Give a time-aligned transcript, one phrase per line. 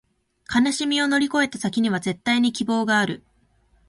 [0.49, 3.23] 悲しみを乗り越えた先には、絶対に希望がある